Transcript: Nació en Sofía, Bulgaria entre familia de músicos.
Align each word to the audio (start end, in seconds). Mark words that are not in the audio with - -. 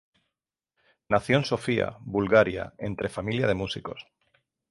Nació 1.09 1.37
en 1.37 1.45
Sofía, 1.45 1.95
Bulgaria 1.99 2.73
entre 2.79 3.07
familia 3.07 3.45
de 3.45 3.53
músicos. 3.53 4.07